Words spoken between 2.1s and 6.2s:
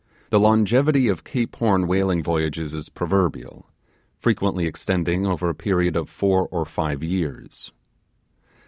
voyages is proverbial, frequently extending over a period of